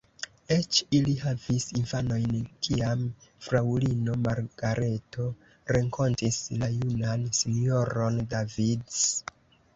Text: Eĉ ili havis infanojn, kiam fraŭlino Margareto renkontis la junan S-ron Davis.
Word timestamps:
Eĉ 0.53 0.77
ili 0.99 1.11
havis 1.23 1.67
infanojn, 1.79 2.39
kiam 2.67 3.03
fraŭlino 3.49 4.17
Margareto 4.23 5.27
renkontis 5.79 6.41
la 6.65 6.73
junan 6.79 7.29
S-ron 7.43 8.21
Davis. 8.35 9.07